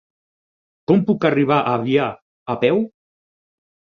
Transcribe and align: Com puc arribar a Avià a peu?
Com 0.91 1.03
puc 1.09 1.27
arribar 1.29 1.57
a 1.65 1.75
Avià 1.81 2.07
a 2.53 2.55
peu? 2.65 2.81